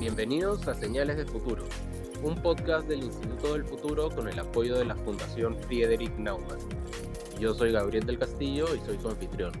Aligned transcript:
Bienvenidos 0.00 0.66
a 0.66 0.74
Señales 0.74 1.18
de 1.18 1.26
Futuro, 1.26 1.62
un 2.22 2.40
podcast 2.40 2.88
del 2.88 3.02
Instituto 3.02 3.52
del 3.52 3.66
Futuro 3.66 4.08
con 4.08 4.28
el 4.28 4.38
apoyo 4.38 4.78
de 4.78 4.86
la 4.86 4.96
Fundación 4.96 5.58
Friedrich 5.58 6.14
Naumann. 6.16 6.58
Yo 7.38 7.52
soy 7.52 7.72
Gabriel 7.72 8.06
del 8.06 8.18
Castillo 8.18 8.74
y 8.74 8.80
soy 8.80 8.98
su 8.98 9.10
anfitrión. 9.10 9.52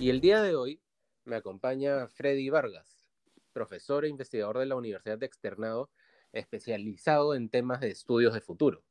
Y 0.00 0.10
el 0.10 0.20
día 0.20 0.42
de 0.42 0.56
hoy 0.56 0.82
me 1.24 1.36
acompaña 1.36 2.08
Freddy 2.08 2.50
Vargas, 2.50 3.06
profesor 3.52 4.04
e 4.04 4.08
investigador 4.08 4.58
de 4.58 4.66
la 4.66 4.74
Universidad 4.74 5.18
de 5.18 5.26
Externado, 5.26 5.88
especializado 6.32 7.36
en 7.36 7.48
temas 7.48 7.78
de 7.78 7.90
estudios 7.90 8.34
de 8.34 8.40
futuro. 8.40 8.82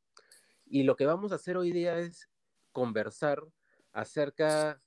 Y 0.65 0.83
lo 0.83 0.95
que 0.95 1.05
vamos 1.05 1.33
a 1.33 1.35
hacer 1.35 1.57
hoy 1.57 1.73
día 1.73 1.99
es 1.99 2.29
conversar 2.71 3.43
acerca 3.91 4.81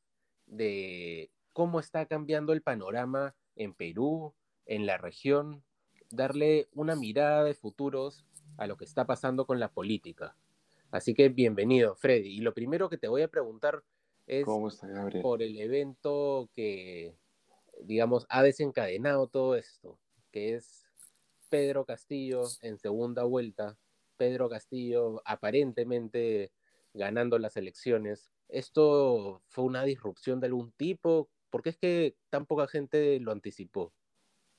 de 0.47 1.31
cómo 1.53 1.81
está 1.81 2.07
cambiando 2.07 2.55
el 2.55 2.63
panorama 2.63 3.37
en 3.57 3.75
Perú, 3.75 4.35
en 4.65 4.87
la 4.87 4.97
región, 4.97 5.66
darle 6.11 6.69
una 6.75 6.97
mirada 6.97 7.45
de 7.45 7.55
futuros 7.55 8.25
a 8.57 8.67
lo 8.67 8.77
que 8.77 8.85
está 8.85 9.07
pasando 9.07 9.47
con 9.47 9.61
la 9.61 9.71
política. 9.73 10.37
Así 10.91 11.15
que 11.15 11.29
bienvenido, 11.29 11.95
Freddy. 11.97 12.37
Y 12.37 12.41
lo 12.41 12.55
primero 12.55 12.89
que 12.89 12.99
te 12.99 13.09
voy 13.09 13.23
a 13.23 13.29
preguntar 13.29 13.83
es 14.27 14.45
por 15.23 15.43
el 15.43 15.59
evento 15.59 16.49
que, 16.55 17.15
digamos, 17.83 18.27
ha 18.29 18.43
desencadenado 18.43 19.29
todo 19.29 19.57
esto, 19.57 19.99
que 20.33 20.55
es 20.55 20.87
Pedro 21.49 21.85
Castillo 21.85 22.43
en 22.63 22.79
segunda 22.79 23.25
vuelta, 23.25 23.77
Pedro 24.17 24.49
Castillo 24.49 25.23
aparentemente 25.25 26.53
ganando 26.95 27.39
las 27.39 27.57
elecciones. 27.57 28.31
¿Esto 28.49 29.43
fue 29.49 29.65
una 29.65 29.85
disrupción 29.85 30.41
de 30.41 30.47
algún 30.47 30.73
tipo? 30.73 31.29
¿Por 31.51 31.63
qué 31.63 31.71
es 31.71 31.77
que 31.77 32.17
tan 32.31 32.47
poca 32.47 32.67
gente 32.67 33.21
lo 33.21 33.33
anticipó? 33.33 33.93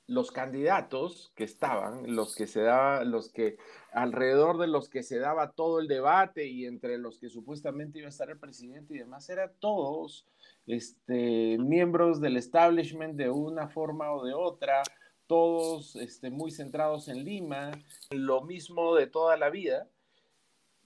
Los 0.07 0.31
candidatos 0.31 1.31
que 1.35 1.43
estaban, 1.43 2.15
los 2.15 2.33
que 2.35 2.47
se 2.47 2.61
daba, 2.61 3.03
los 3.03 3.29
que 3.29 3.57
alrededor 3.91 4.57
de 4.57 4.67
los 4.67 4.89
que 4.89 5.03
se 5.03 5.19
daba 5.19 5.51
todo 5.51 5.79
el 5.79 5.87
debate 5.87 6.47
y 6.47 6.65
entre 6.65 6.97
los 6.97 7.19
que 7.19 7.29
supuestamente 7.29 7.99
iba 7.99 8.07
a 8.07 8.09
estar 8.09 8.29
el 8.29 8.39
presidente 8.39 8.95
y 8.95 8.99
demás, 8.99 9.29
eran 9.29 9.51
todos 9.59 10.25
este, 10.65 11.57
miembros 11.59 12.21
del 12.21 12.37
establishment 12.37 13.15
de 13.15 13.29
una 13.29 13.67
forma 13.67 14.13
o 14.13 14.25
de 14.25 14.33
otra, 14.33 14.81
todos 15.27 15.95
este, 15.97 16.29
muy 16.29 16.51
centrados 16.51 17.09
en 17.09 17.25
Lima, 17.25 17.71
lo 18.09 18.43
mismo 18.43 18.95
de 18.95 19.07
toda 19.07 19.35
la 19.35 19.49
vida 19.49 19.89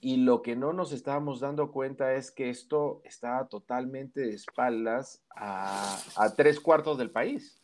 y 0.04 0.16
lo 0.16 0.42
que 0.42 0.56
no 0.56 0.72
nos 0.72 0.90
estábamos 0.90 1.38
dando 1.38 1.70
cuenta 1.70 2.14
es 2.14 2.32
que 2.32 2.50
esto 2.50 3.00
estaba 3.04 3.46
totalmente 3.46 4.20
de 4.20 4.34
espaldas 4.34 5.22
a, 5.30 5.96
tres 6.36 6.58
cuartos 6.58 6.98
del 6.98 7.12
país. 7.12 7.61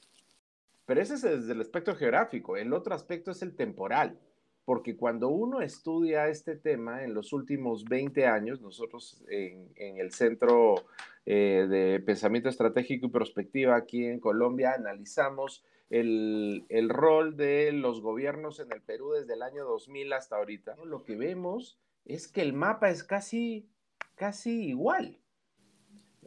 Pero 0.88 1.02
ese 1.02 1.14
es 1.16 1.22
desde 1.22 1.52
el 1.52 1.60
aspecto 1.60 1.94
geográfico. 1.94 2.56
El 2.56 2.72
otro 2.72 2.94
aspecto 2.94 3.30
es 3.30 3.42
el 3.42 3.54
temporal. 3.54 4.18
Porque 4.64 4.96
cuando 4.96 5.28
uno 5.28 5.60
estudia 5.60 6.28
este 6.28 6.56
tema 6.56 7.04
en 7.04 7.12
los 7.12 7.34
últimos 7.34 7.84
20 7.84 8.26
años, 8.26 8.62
nosotros 8.62 9.22
en, 9.28 9.70
el 9.76 10.12
Centro 10.12 10.86
eh, 11.26 11.66
de 11.68 12.00
Pensamiento 12.00 12.48
Estratégico 12.48 13.06
y 13.06 13.10
Prospectiva 13.10 13.76
aquí 13.76 14.06
en 14.06 14.18
Colombia 14.18 14.72
analizamos 14.72 15.62
el, 15.90 16.64
el, 16.70 16.88
rol 16.88 17.36
de 17.36 17.70
los 17.72 18.00
gobiernos 18.00 18.58
en 18.58 18.72
el 18.72 18.80
Perú 18.80 19.12
desde 19.12 19.34
el 19.34 19.42
año 19.42 19.66
2000 19.66 20.14
hasta 20.14 20.36
ahorita. 20.36 20.74
Lo 20.86 21.04
que 21.04 21.16
vemos 21.16 21.78
es 22.06 22.28
que 22.28 22.40
el 22.40 22.54
mapa 22.54 22.88
es 22.88 23.04
casi, 23.04 23.68
casi 24.14 24.68
igual. 24.68 25.18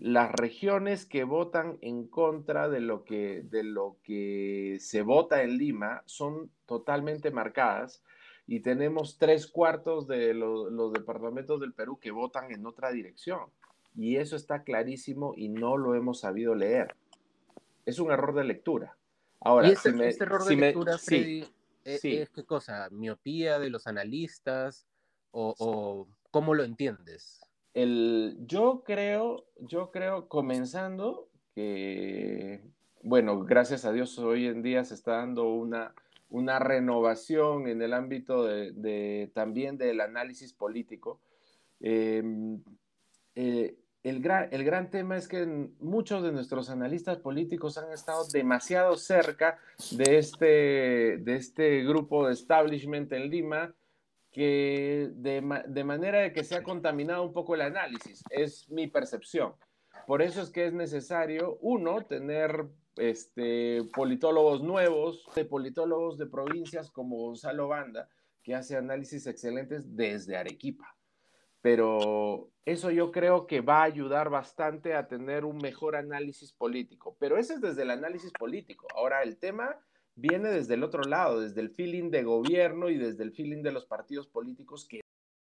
Las 0.02 0.32
regiones 0.32 1.06
que 1.06 1.26
votan 1.26 1.78
en 1.82 2.08
contra 2.08 2.70
de 2.70 2.80
lo 2.80 3.04
que, 3.06 3.44
de 3.44 3.62
lo 3.62 3.98
que 4.02 4.78
se 4.80 5.04
vota 5.04 5.44
en 5.44 5.60
Lima 5.60 6.02
son 6.08 6.50
totalmente 6.66 7.30
marcadas 7.30 8.02
y 8.48 8.62
tenemos 8.62 9.20
tres 9.20 9.46
cuartos 9.46 10.08
de 10.08 10.34
los 10.34 10.92
departamentos 10.92 11.62
del 11.62 11.74
Perú 11.74 12.00
que 12.00 12.10
votan 12.10 12.52
en 12.52 12.66
otra 12.66 12.92
dirección. 12.92 13.42
Y 13.96 14.16
eso 14.16 14.36
está 14.36 14.64
clarísimo 14.64 15.36
y 15.38 15.50
no 15.50 15.78
lo 15.78 15.94
hemos 15.94 16.22
sabido 16.22 16.56
leer. 16.56 16.96
Es 17.86 18.00
un 18.00 18.10
error 18.10 18.34
de 18.34 18.44
lectura. 18.44 18.98
Ahora, 19.40 19.68
¿Y 19.68 19.74
este, 19.74 19.90
este 20.10 20.24
error 20.24 20.44
de 20.46 20.56
lectura, 20.56 20.98
Freddy, 20.98 21.46
e, 21.86 22.00
es 22.04 22.30
qué 22.32 22.44
cosa? 22.44 22.90
¿Miopía 22.90 23.60
de 23.60 23.70
los 23.70 23.86
analistas? 23.86 24.88
o, 25.30 26.08
cómo 26.32 26.56
lo 26.56 26.64
entiendes? 26.64 27.40
Yo 27.74 28.84
creo, 28.86 29.46
yo 29.60 29.92
creo, 29.92 30.28
comenzando 30.28 31.30
que, 31.56 32.62
bueno, 33.02 33.44
gracias 33.46 33.86
a 33.86 33.94
Dios 33.94 34.18
hoy 34.20 34.48
en 34.48 34.62
día 34.62 34.84
se 34.84 34.94
está 34.94 35.18
dando 35.18 35.54
una, 35.54 35.94
una 36.30 36.60
renovación 36.60 37.68
en 37.68 37.82
el 37.82 37.94
ámbito 37.94 38.46
de, 38.46 39.32
también 39.34 39.78
del 39.78 40.02
análisis 40.02 40.54
político. 40.54 41.22
Em, 41.80 42.62
eh, 43.36 43.78
el, 44.04 44.22
gran, 44.22 44.50
el 44.52 44.66
gran 44.66 44.90
tema 44.90 45.16
es 45.16 45.30
que 45.30 45.46
muchos 45.80 46.24
de 46.24 46.34
nuestros 46.34 46.70
analistas 46.70 47.20
políticos 47.20 47.78
han 47.78 47.92
estado 47.94 48.26
demasiado 48.34 48.98
cerca 48.98 49.60
de 49.92 50.18
este, 50.18 51.18
de 51.20 51.36
este 51.36 51.84
grupo 51.84 52.28
de 52.28 52.34
establishment 52.34 53.12
en 53.14 53.30
Lima 53.30 53.74
que 54.32 55.10
de, 55.14 55.64
de, 55.68 55.84
manera 55.84 56.20
de 56.20 56.32
que 56.32 56.44
se 56.44 56.56
ha 56.56 56.64
contaminado 56.64 57.24
un 57.24 57.34
poco 57.34 57.56
el 57.56 57.62
análisis, 57.62 58.24
es 58.30 58.70
mi 58.70 58.88
percepción. 58.88 59.54
Por 60.08 60.22
eso 60.22 60.42
es 60.42 60.50
que 60.50 60.66
es 60.66 60.74
necesario, 60.74 61.58
uno, 61.62 62.06
tener 62.06 62.66
este, 62.96 63.84
politólogos 63.94 64.62
nuevos, 64.62 65.26
de 65.36 65.46
politólogos 65.46 66.18
de 66.18 66.28
provincias 66.28 66.90
como 66.92 67.18
Gonzalo 67.18 67.68
Banda, 67.68 68.10
que 68.42 68.56
hace 68.56 68.78
análisis 68.78 69.28
excelentes 69.28 69.96
desde 69.96 70.38
Arequipa. 70.38 70.96
Pero 71.62 72.50
eso 72.66 72.90
yo 72.90 73.12
creo 73.12 73.46
que 73.46 73.62
va 73.62 73.82
a 73.82 73.84
ayudar 73.84 74.30
bastante 74.30 74.96
a 74.96 75.08
tener 75.08 75.46
un 75.46 75.58
mejor 75.58 75.96
análisis 75.96 76.54
político. 76.54 77.16
Pero 77.20 77.38
ese 77.38 77.56
es 77.56 77.62
desde 77.62 77.84
el 77.84 77.92
análisis 77.92 78.32
político. 78.32 78.88
Ahora, 78.96 79.22
el 79.22 79.38
tema 79.38 79.78
viene 80.22 80.50
desde 80.50 80.76
el 80.76 80.84
otro 80.84 81.04
lado, 81.04 81.42
desde 81.42 81.62
el 81.62 81.72
feeling 81.72 82.12
de 82.12 82.24
gobierno 82.24 82.90
y 82.90 82.98
desde 82.98 83.24
el 83.24 83.34
feeling 83.34 83.64
de 83.64 83.72
los 83.72 83.86
partidos 83.86 84.28
políticos 84.28 84.86
que, 84.86 85.02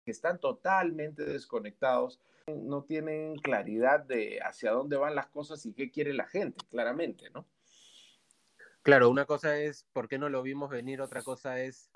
están 0.05 0.37
totalmente 0.37 1.23
desconectados, 1.23 2.19
no 2.47 2.83
tienen 2.83 3.37
claridad 3.37 4.01
de 4.01 4.41
hacia 4.41 4.71
dónde 4.71 4.97
van 4.97 5.15
las 5.15 5.27
cosas 5.27 5.65
y 5.65 5.71
qué 5.71 5.91
quiere 5.91 6.13
la 6.13 6.27
gente, 6.27 6.57
claramente, 6.69 7.29
¿no? 7.29 7.45
Claro, 8.81 9.09
una 9.09 9.23
cosa 9.23 9.57
es 9.57 9.85
por 9.93 10.09
qué 10.09 10.17
no 10.17 10.27
lo 10.27 10.41
vimos 10.41 10.69
venir, 10.69 10.99
otra 10.99 11.21
cosa 11.21 11.61
es 11.61 11.89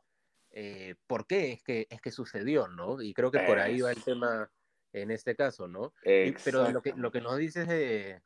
eh, 0.52 0.96
por 1.06 1.28
qué 1.28 1.52
es 1.52 1.64
que, 1.64 1.86
es 1.90 2.00
que 2.00 2.12
sucedió, 2.12 2.70
¿no? 2.70 3.02
Y 3.02 3.14
creo 3.14 3.30
que 3.30 3.40
por 3.40 3.60
ahí 3.60 3.82
va 3.82 3.92
el 3.92 4.02
tema 4.02 4.50
en 4.94 5.12
este 5.12 5.36
caso, 5.36 5.68
¿no? 5.68 5.94
pero 6.02 6.72
lo 6.72 6.82
que, 6.82 6.94
lo 6.94 7.12
que 7.12 7.20
nos 7.20 7.38
dices 7.38 7.68
de, 7.68 8.22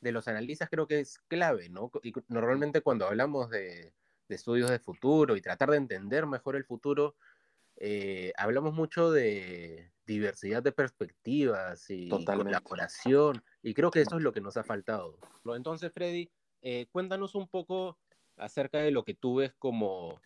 de 0.00 0.12
los 0.12 0.28
analistas 0.28 0.68
creo 0.70 0.86
que 0.86 1.00
es 1.00 1.18
clave, 1.28 1.68
¿no? 1.68 1.90
Y 2.02 2.12
normalmente 2.28 2.80
cuando 2.80 3.06
hablamos 3.06 3.50
de, 3.50 3.92
estudios 4.28 4.70
de 4.70 4.78
futuro 4.78 5.36
y 5.36 5.40
tratar 5.40 5.70
de 5.70 5.76
entender 5.76 6.26
mejor 6.26 6.56
el 6.56 6.64
futuro, 6.64 7.16
eh, 7.76 8.32
hablamos 8.36 8.74
mucho 8.74 9.10
de 9.10 9.90
diversidad 10.06 10.62
de 10.62 10.72
perspectivas 10.72 11.88
y 11.90 12.08
colaboración, 12.08 13.42
y 13.62 13.74
creo 13.74 13.90
que 13.90 14.02
eso 14.02 14.16
es 14.16 14.22
lo 14.22 14.32
que 14.32 14.40
nos 14.40 14.56
ha 14.56 14.64
faltado. 14.64 15.18
Entonces, 15.54 15.92
Freddy, 15.92 16.30
eh, 16.62 16.86
cuéntanos 16.90 17.34
un 17.34 17.48
poco 17.48 17.98
acerca 18.36 18.78
de 18.78 18.90
lo 18.90 19.04
que 19.04 19.14
tú 19.14 19.36
ves 19.36 19.52
como, 19.58 20.20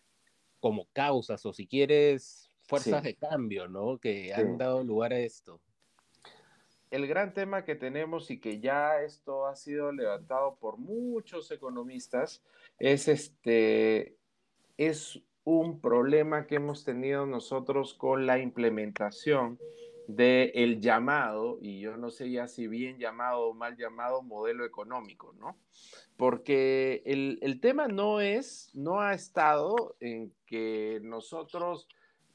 como 0.59 0.87
causas 0.93 1.45
o 1.45 1.53
si 1.53 1.67
quieres 1.67 2.49
fuerzas 2.63 3.03
de 3.03 3.15
cambio, 3.15 3.67
¿no? 3.67 3.99
Que 3.99 4.33
han 4.33 4.57
dado 4.57 4.83
lugar 4.83 5.13
a 5.13 5.19
esto 5.19 5.61
el 6.91 7.07
gran 7.07 7.33
tema 7.33 7.65
que 7.65 7.75
tenemos 7.75 8.31
y 8.31 8.39
que 8.39 8.59
ya 8.59 9.01
esto 9.01 9.47
ha 9.47 9.55
sido 9.55 9.91
levantado 9.91 10.55
por 10.55 10.77
muchos 10.77 11.51
economistas 11.51 12.43
es 12.79 13.07
este 13.07 14.17
es 14.77 15.21
un 15.43 15.79
problema 15.79 16.47
que 16.47 16.55
hemos 16.55 16.83
tenido 16.83 17.25
nosotros 17.25 17.93
con 17.93 18.25
la 18.25 18.39
implementación 18.39 19.59
del 20.07 20.51
el 20.53 20.81
llamado, 20.81 21.57
y 21.61 21.79
yo 21.79 21.97
no 21.97 22.09
sé 22.09 22.29
ya 22.29 22.47
si 22.47 22.67
bien 22.67 22.99
llamado 22.99 23.47
o 23.47 23.53
mal 23.53 23.75
llamado, 23.77 24.21
modelo 24.21 24.65
económico, 24.65 25.33
¿no? 25.39 25.57
Porque 26.17 27.01
el, 27.05 27.39
el 27.41 27.59
tema 27.59 27.87
no 27.87 28.21
es, 28.21 28.69
no 28.73 29.01
ha 29.01 29.13
estado 29.13 29.95
en 29.99 30.33
que 30.45 30.99
nosotros 31.03 31.87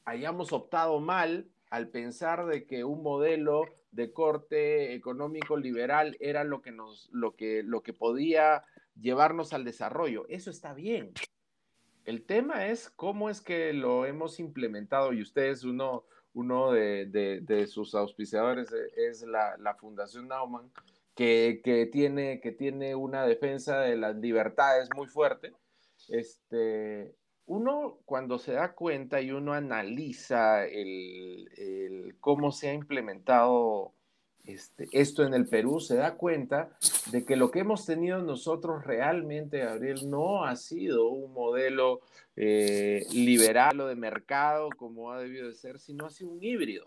hayamos 0.05 0.51
optado 0.51 0.99
mal 0.99 1.47
al 1.69 1.89
pensar 1.89 2.45
de 2.45 2.65
que 2.65 2.83
un 2.83 3.01
modelo 3.03 3.63
de 3.91 4.13
corte 4.13 4.93
económico 4.93 5.57
liberal 5.57 6.17
era 6.19 6.43
lo 6.43 6.61
que 6.61 6.71
nos 6.71 7.09
lo 7.11 7.35
que 7.35 7.63
lo 7.63 7.83
que 7.83 7.93
podía 7.93 8.63
llevarnos 8.99 9.53
al 9.53 9.65
desarrollo. 9.65 10.25
Eso 10.29 10.49
está 10.49 10.73
bien. 10.73 11.13
El 12.05 12.23
tema 12.25 12.67
es 12.67 12.89
cómo 12.89 13.29
es 13.29 13.41
que 13.41 13.73
lo 13.73 14.05
hemos 14.05 14.39
implementado 14.39 15.13
y 15.13 15.21
ustedes 15.21 15.63
uno 15.63 16.05
uno 16.33 16.71
de, 16.71 17.67
sus 17.67 17.95
auspiciadores 17.95 18.71
es 18.95 19.23
la, 19.23 19.75
Fundación 19.79 20.27
Naumann, 20.27 20.71
que, 21.15 21.61
que, 21.63 21.85
tiene, 21.87 22.39
que 22.39 22.51
tiene 22.51 22.95
una 22.95 23.25
defensa 23.25 23.81
de 23.81 23.97
las 23.97 24.15
libertades 24.15 24.89
muy 24.95 25.07
fuerte. 25.07 25.53
Este, 26.07 27.13
uno 27.51 27.97
cuando 28.05 28.39
se 28.39 28.53
da 28.53 28.71
cuenta 28.71 29.19
y 29.19 29.31
uno 29.31 29.51
analiza 29.51 30.61
cómo 32.21 32.53
se 32.53 32.69
ha 32.69 32.73
implementado 32.73 33.91
este, 34.45 34.87
esto 34.93 35.23
en 35.25 35.33
el 35.33 35.47
Perú, 35.47 35.81
se 35.81 35.97
da 35.97 36.15
cuenta 36.15 36.69
de 37.11 37.25
que 37.25 37.35
lo 37.35 37.51
que 37.51 37.59
hemos 37.59 37.85
tenido 37.85 38.19
nosotros 38.23 38.85
realmente, 38.85 39.59
Gabriel, 39.59 40.09
no 40.09 40.45
ha 40.45 40.55
sido 40.55 41.09
un 41.09 41.33
modelo 41.33 41.99
eh, 42.37 43.05
liberal 43.11 43.81
o 43.81 43.87
de 43.87 43.95
mercado 43.95 44.69
como 44.77 45.11
ha 45.11 45.19
debido 45.19 45.49
de 45.49 45.53
ser, 45.53 45.77
sino 45.77 46.05
ha 46.05 46.09
sido 46.09 46.31
un 46.31 46.41
híbrido. 46.41 46.85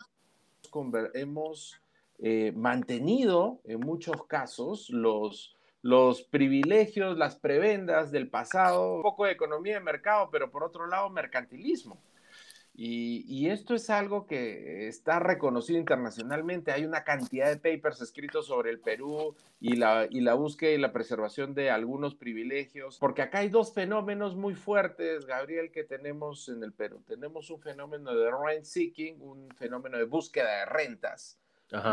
Hemos 1.12 1.78
eh, 2.18 2.52
mantenido 2.56 3.60
en 3.64 3.80
muchos 3.80 4.24
casos 4.26 4.88
los, 4.88 5.54
los 5.84 6.22
privilegios, 6.22 7.18
las 7.18 7.36
prebendas 7.36 8.10
del 8.10 8.30
pasado, 8.30 8.96
un 8.96 9.02
poco 9.02 9.26
de 9.26 9.32
economía 9.32 9.74
de 9.74 9.80
mercado, 9.80 10.30
pero 10.32 10.50
por 10.50 10.64
otro 10.64 10.86
lado 10.86 11.10
mercantilismo. 11.10 12.00
Y, 12.74 13.48
esto 13.50 13.74
es 13.74 13.90
algo 13.90 14.26
que 14.26 14.88
está 14.88 15.18
reconocido 15.18 15.78
internacionalmente. 15.78 16.72
Hay 16.72 16.86
una 16.86 17.04
cantidad 17.04 17.54
de 17.54 17.58
papers 17.58 18.00
escritos 18.00 18.46
sobre 18.46 18.70
el 18.70 18.80
Perú 18.80 19.36
y 19.60 19.76
la, 19.76 20.08
y 20.08 20.22
la 20.22 20.32
búsqueda 20.32 20.70
y 20.70 20.78
la 20.78 20.90
preservación 20.90 21.54
de 21.54 21.70
algunos 21.70 22.14
privilegios, 22.14 22.98
porque 22.98 23.20
acá 23.20 23.40
hay 23.40 23.50
dos 23.50 23.74
fenómenos 23.74 24.36
muy 24.36 24.54
fuertes, 24.54 25.26
Gabriel, 25.26 25.70
que 25.70 25.84
tenemos 25.84 26.48
en 26.48 26.64
el 26.64 26.72
Perú. 26.72 27.02
Tenemos 27.06 27.50
un 27.50 27.60
fenómeno 27.60 28.14
de 28.14 28.30
rent 28.30 28.64
seeking, 28.64 29.20
un 29.20 29.50
fenómeno 29.50 29.98
de 29.98 30.04
búsqueda 30.04 30.60
de 30.60 30.64
rentas 30.64 31.38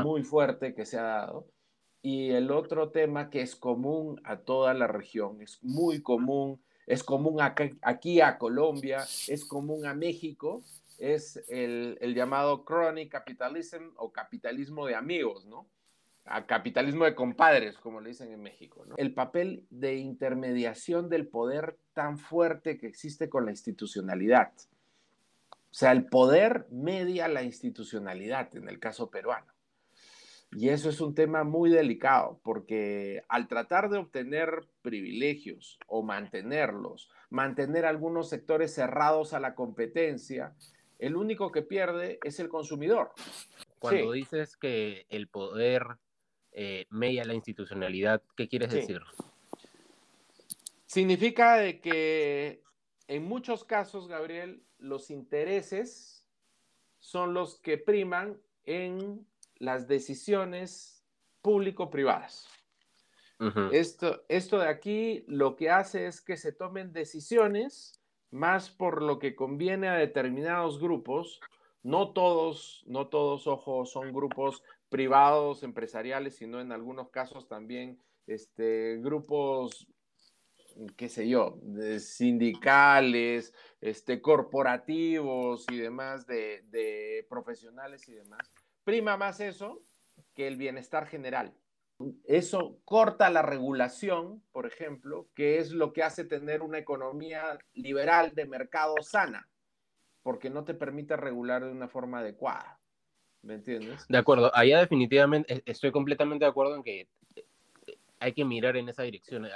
muy 0.01 0.23
fuerte 0.23 0.73
que 0.73 0.85
se 0.85 0.97
ha 0.97 1.03
dado. 1.03 1.45
Y 2.01 2.31
el 2.31 2.51
otro 2.51 2.89
tema 2.89 3.29
que 3.29 3.41
es 3.41 3.55
común 3.55 4.19
a 4.23 4.37
toda 4.37 4.73
la 4.73 4.87
región, 4.87 5.41
es 5.41 5.59
muy 5.61 6.01
común 6.01 6.59
es 6.91 7.03
común 7.03 7.39
aquí, 7.81 8.19
a 8.21 8.37
Colombia, 8.37 9.05
es 9.27 9.45
común 9.45 9.85
a 9.85 9.93
México, 9.93 10.61
es 10.97 11.41
el, 11.47 11.97
llamado 12.13 12.65
chronic 12.65 13.09
capitalism 13.09 13.91
o 13.95 14.11
capitalismo 14.11 14.85
de 14.85 14.95
amigos, 14.95 15.45
¿no? 15.45 15.67
A 16.25 16.45
capitalismo 16.45 17.05
de 17.05 17.15
compadres, 17.15 17.77
como 17.77 18.01
le 18.01 18.09
dicen 18.09 18.31
en 18.31 18.41
México. 18.41 18.85
¿no? 18.85 18.95
El 18.97 19.13
papel 19.13 19.65
de 19.69 19.95
intermediación 19.95 21.09
del 21.09 21.27
poder 21.27 21.79
tan 21.93 22.19
fuerte 22.19 22.77
que 22.77 22.87
existe 22.87 23.29
con 23.29 23.45
la 23.45 23.51
institucionalidad. 23.51 24.51
O 25.49 25.73
sea, 25.73 25.93
el 25.93 26.05
poder 26.05 26.67
media 26.69 27.27
la 27.27 27.41
institucionalidad 27.41 28.55
en 28.55 28.69
el 28.69 28.79
caso 28.79 29.09
peruano. 29.09 29.51
Y 30.53 30.69
eso 30.69 30.89
es 30.89 30.99
un 30.99 31.15
tema 31.15 31.43
muy 31.43 31.69
delicado, 31.69 32.39
porque 32.43 33.23
al 33.29 33.47
tratar 33.47 33.89
de 33.89 33.97
obtener 33.97 34.65
privilegios 34.81 35.79
o 35.87 36.03
mantenerlos, 36.03 37.09
mantener 37.29 37.85
algunos 37.85 38.27
sectores 38.27 38.73
cerrados 38.73 39.33
a 39.33 39.39
la 39.39 39.55
competencia, 39.55 40.53
el 40.99 41.15
único 41.15 41.51
que 41.51 41.61
pierde 41.61 42.19
es 42.23 42.39
el 42.39 42.49
consumidor. 42.49 43.13
Cuando 43.79 44.11
dices 44.11 44.57
que 44.57 45.05
el 45.09 45.29
poder 45.29 45.83
eh, 46.51 46.85
media 46.89 47.23
la 47.23 47.33
institucionalidad, 47.33 48.21
¿qué 48.35 48.49
quieres 48.49 48.71
decir? 48.71 48.99
Significa 50.85 51.55
de 51.55 51.79
que 51.79 52.61
en 53.07 53.23
muchos 53.23 53.63
casos, 53.63 54.09
Gabriel, 54.09 54.63
los 54.77 55.09
intereses 55.09 56.25
son 56.99 57.33
los 57.33 57.59
que 57.59 57.77
priman 57.77 58.37
en 58.65 59.25
las 59.61 59.87
decisiones 59.87 61.05
público-privadas. 61.41 62.47
esto, 63.71 64.23
esto 64.27 64.59
de 64.59 64.67
aquí 64.67 65.23
lo 65.27 65.55
que 65.55 65.69
hace 65.69 66.05
es 66.05 66.21
que 66.21 66.37
se 66.37 66.51
tomen 66.51 66.93
decisiones 66.93 67.99
más 68.31 68.69
por 68.69 69.01
lo 69.01 69.17
que 69.19 69.35
conviene 69.35 69.87
a 69.87 69.95
determinados 69.95 70.79
grupos. 70.79 71.39
No 71.83 72.11
todos, 72.13 72.83
no 72.87 73.07
todos, 73.07 73.47
ojo, 73.47 73.85
son 73.85 74.13
grupos 74.13 74.63
privados, 74.89 75.63
empresariales, 75.63 76.35
sino 76.35 76.59
en 76.59 76.71
algunos 76.71 77.09
casos 77.09 77.47
también 77.47 77.99
este, 78.27 78.97
grupos, 78.97 79.87
qué 80.95 81.09
sé 81.09 81.27
yo, 81.27 81.59
sindicales, 81.99 83.53
este, 83.79 84.21
corporativos 84.21 85.65
y 85.71 85.77
demás, 85.77 86.25
de, 86.25 86.63
de 86.69 87.25
profesionales 87.29 88.07
y 88.07 88.13
demás 88.13 88.51
prima 88.83 89.17
más 89.17 89.39
eso 89.39 89.83
que 90.33 90.47
el 90.47 90.57
bienestar 90.57 91.07
general. 91.07 91.53
Eso 92.23 92.79
corta 92.83 93.29
la 93.29 93.41
regulación, 93.41 94.43
por 94.51 94.65
ejemplo, 94.65 95.29
que 95.35 95.59
es 95.59 95.71
lo 95.71 95.93
que 95.93 96.03
hace 96.03 96.25
tener 96.25 96.61
una 96.61 96.79
economía 96.79 97.59
liberal 97.73 98.33
de 98.33 98.45
mercado 98.45 98.95
sana, 99.01 99.47
porque 100.23 100.49
no 100.49 100.63
te 100.63 100.73
permite 100.73 101.15
regular 101.15 101.63
de 101.63 101.71
una 101.71 101.87
forma 101.87 102.19
adecuada. 102.19 102.79
¿Me 103.43 103.55
entiendes? 103.55 104.05
De 104.07 104.17
acuerdo, 104.17 104.51
allá 104.55 104.79
definitivamente 104.79 105.53
e, 105.53 105.63
estoy 105.65 105.91
completamente 105.91 106.45
de 106.45 106.49
acuerdo 106.49 106.75
en 106.75 106.83
que 106.83 107.07
eh, 107.35 107.45
hay 108.19 108.33
que 108.33 108.45
mirar 108.45 108.77
en 108.77 108.89
esa 108.89 109.03
dirección. 109.03 109.47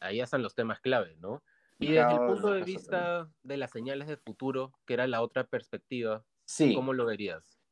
Allá 0.00 0.24
están 0.24 0.42
los 0.42 0.54
temas 0.54 0.80
claves, 0.80 1.18
¿no? 1.18 1.42
Y 1.78 1.92
desde 1.92 2.12
el 2.12 2.18
punto 2.18 2.52
de 2.52 2.62
vista 2.62 3.28
de 3.42 3.56
las 3.56 3.70
señales 3.70 4.08
de 4.08 4.16
futuro, 4.16 4.72
que 4.86 4.94
era 4.94 5.06
la 5.06 5.22
otra 5.22 5.44
perspectiva, 5.44 6.24
¿cómo 6.74 6.92
lo 6.92 7.04
verías? 7.04 7.63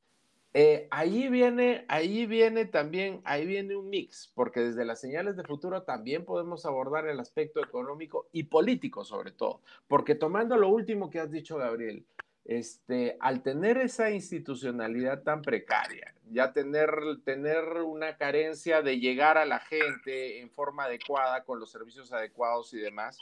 Eh, 0.54 0.86
ahí, 0.90 1.28
viene, 1.28 1.86
ahí 1.88 2.26
viene 2.26 2.66
también, 2.66 3.22
ahí 3.24 3.46
viene 3.46 3.74
un 3.74 3.88
mix, 3.88 4.30
porque 4.34 4.60
desde 4.60 4.84
las 4.84 5.00
señales 5.00 5.36
de 5.36 5.44
futuro 5.44 5.82
también 5.84 6.26
podemos 6.26 6.66
abordar 6.66 7.06
el 7.06 7.18
aspecto 7.20 7.60
económico 7.64 8.28
y 8.32 8.44
político 8.44 9.02
sobre 9.02 9.32
todo, 9.32 9.62
porque 9.88 10.14
tomando 10.14 10.58
lo 10.58 10.68
último 10.68 11.08
que 11.08 11.20
has 11.20 11.30
dicho, 11.30 11.56
Gabriel, 11.56 12.04
este, 12.44 13.16
al 13.20 13.42
tener 13.42 13.78
esa 13.78 14.10
institucionalidad 14.10 15.22
tan 15.22 15.40
precaria, 15.40 16.14
ya 16.30 16.52
tener, 16.52 16.90
tener 17.24 17.64
una 17.82 18.18
carencia 18.18 18.82
de 18.82 18.98
llegar 18.98 19.38
a 19.38 19.46
la 19.46 19.60
gente 19.60 20.40
en 20.40 20.50
forma 20.50 20.84
adecuada, 20.84 21.44
con 21.44 21.60
los 21.60 21.70
servicios 21.70 22.12
adecuados 22.12 22.74
y 22.74 22.78
demás, 22.78 23.18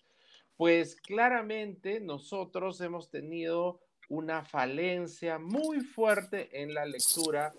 pues 0.56 0.96
claramente 0.96 2.00
nosotros 2.00 2.80
hemos 2.80 3.08
tenido 3.08 3.80
una 4.10 4.44
falencia 4.44 5.38
muy 5.38 5.80
fuerte 5.80 6.60
en 6.60 6.74
la 6.74 6.84
lectura 6.84 7.54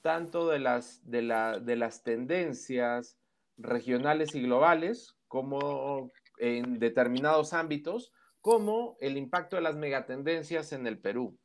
tanto 0.00 0.48
de 0.48 0.58
las, 0.58 1.02
de, 1.04 1.22
las 1.22 2.02
tendencias 2.02 3.18
regionales 3.58 4.34
y 4.34 4.40
globales 4.40 5.14
como 5.28 6.10
en 6.38 6.78
determinados 6.78 7.52
ámbitos, 7.52 8.12
como 8.40 8.96
el 9.00 9.18
impacto 9.18 9.56
de 9.56 9.62
las 9.62 9.76
megatendencias 9.76 10.72
en 10.72 10.86
el 10.86 10.98
Perú. 10.98 11.38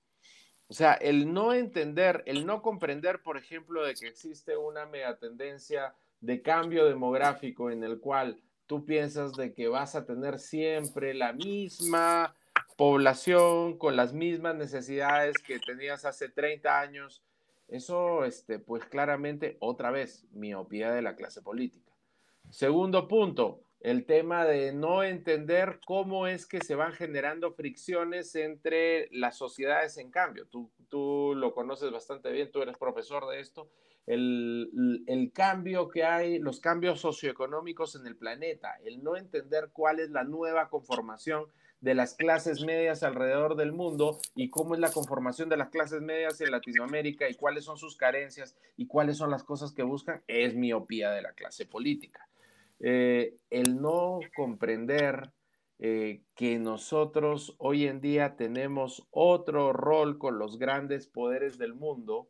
O 0.67 0.73
sea, 0.73 0.93
el 0.93 1.33
no 1.33 1.53
entender, 1.53 2.23
el 2.25 2.45
no 2.45 2.61
comprender, 2.61 3.21
por 3.21 3.37
ejemplo, 3.37 3.83
de 3.85 3.93
que 3.93 4.07
existe 4.07 4.55
una 4.55 4.85
megatendencia 4.85 5.93
de 6.21 6.41
cambio 6.41 6.85
demográfico 6.85 7.69
en 7.71 7.83
el 7.83 7.99
cual 7.99 8.41
tú 8.67 8.85
piensas 8.85 9.33
de 9.33 9.53
que 9.53 9.67
vas 9.67 9.95
a 9.95 10.05
tener 10.05 10.39
siempre 10.39 11.13
la 11.13 11.33
misma 11.33 12.33
población 12.75 13.77
con 13.77 13.95
las 13.95 14.13
mismas 14.13 14.55
necesidades 14.55 15.35
que 15.45 15.59
tenías 15.59 16.05
hace 16.05 16.29
30 16.29 16.79
años. 16.79 17.23
Eso, 17.67 18.25
este, 18.25 18.59
pues 18.59 18.85
claramente, 18.85 19.57
otra 19.59 19.91
vez, 19.91 20.25
miopía 20.31 20.91
de 20.91 21.01
la 21.01 21.15
clase 21.15 21.41
política. 21.41 21.91
Segundo 22.49 23.07
punto, 23.07 23.61
el 23.79 24.05
tema 24.05 24.45
de 24.45 24.73
no 24.73 25.03
entender 25.03 25.79
cómo 25.85 26.27
es 26.27 26.45
que 26.45 26.59
se 26.59 26.75
van 26.75 26.93
generando 26.93 27.53
fricciones 27.53 28.35
entre 28.35 29.09
las 29.11 29.37
sociedades 29.37 29.97
en 29.97 30.11
cambio. 30.11 30.47
Tú, 30.47 30.71
tú 30.89 31.33
lo 31.35 31.53
conoces 31.53 31.91
bastante 31.91 32.31
bien, 32.31 32.51
tú 32.51 32.61
eres 32.61 32.77
profesor 32.77 33.27
de 33.27 33.39
esto. 33.39 33.69
El, 34.05 35.03
el, 35.07 35.31
cambio 35.31 35.87
que 35.89 36.03
hay, 36.03 36.37
los 36.37 36.59
cambios 36.59 36.99
socioeconómicos 36.99 37.95
en 37.95 38.05
el 38.05 38.15
planeta, 38.15 38.75
el 38.83 39.03
no 39.03 39.17
entender 39.17 39.69
cuál 39.73 39.99
es 39.99 40.11
la 40.11 40.23
nueva 40.23 40.69
conformación 40.69 41.47
de 41.85 41.93
las 41.93 42.15
clases 42.15 42.65
medias 42.65 43.03
alrededor 43.03 43.55
del 43.55 43.71
mundo 43.71 44.17
y 44.33 44.49
cómo 44.49 44.73
es 44.73 44.79
la 44.79 44.91
conformación 44.91 45.49
de 45.49 45.57
las 45.57 45.69
clases 45.69 46.01
medias 46.01 46.41
en 46.41 46.49
Latinoamérica 46.49 47.29
y 47.29 47.35
cuáles 47.35 47.63
son 47.63 47.77
sus 47.77 47.95
carencias 47.95 48.55
y 48.75 48.87
cuáles 48.87 49.17
son 49.17 49.29
las 49.29 49.43
cosas 49.43 49.71
que 49.71 49.83
buscan, 49.83 50.23
es 50.27 50.55
miopía 50.55 51.11
de 51.11 51.21
la 51.21 51.33
clase 51.33 51.67
política. 51.67 52.27
Eh, 52.79 53.35
el 53.51 53.79
no 53.79 54.19
comprender 54.35 55.29
eh, 55.77 56.23
que 56.33 56.57
nosotros 56.57 57.53
hoy 57.59 57.85
en 57.85 58.01
día 58.01 58.35
tenemos 58.35 59.05
otro 59.11 59.71
rol 59.71 60.17
con 60.17 60.39
los 60.39 60.57
grandes 60.57 61.05
poderes 61.05 61.59
del 61.59 61.75
mundo, 61.75 62.29